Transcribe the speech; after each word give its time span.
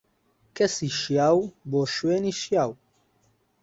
کەسی 0.57 0.89
شیاو، 0.99 1.41
بۆ 1.69 1.81
شوێنی 1.95 2.33
شیاو. 2.41 2.71